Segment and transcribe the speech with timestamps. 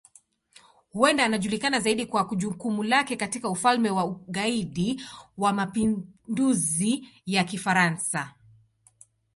[0.93, 5.01] Huenda anajulikana zaidi kwa jukumu lake katika Ufalme wa Ugaidi
[5.37, 8.33] wa Mapinduzi ya Kifaransa.